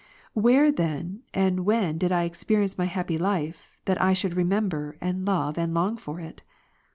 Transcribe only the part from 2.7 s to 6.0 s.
my happy life, that I should remember, and love, and long